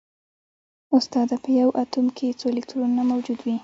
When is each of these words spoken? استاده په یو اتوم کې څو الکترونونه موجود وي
استاده 0.97 1.35
په 1.43 1.49
یو 1.61 1.69
اتوم 1.83 2.07
کې 2.17 2.37
څو 2.39 2.45
الکترونونه 2.51 3.03
موجود 3.11 3.39
وي 3.45 3.55